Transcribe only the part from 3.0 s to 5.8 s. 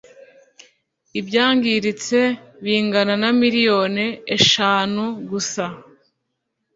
na miliyoni eshanu gusa